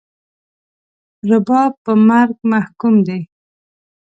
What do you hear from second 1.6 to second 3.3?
په مرګ محکوم دی